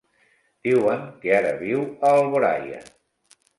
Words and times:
Diuen 0.67 1.03
que 1.25 1.35
ara 1.41 1.53
viu 1.61 1.85
a 1.93 2.17
Alboraia. 2.17 2.83